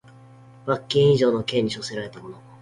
[0.65, 2.35] 罰金以上の刑に処せられた者